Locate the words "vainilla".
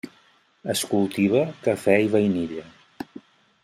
2.17-2.69